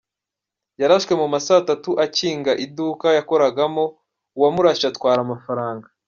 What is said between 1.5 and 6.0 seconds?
tatu akinga iduka yakoragamo, uwamurashe atwara amafaranga.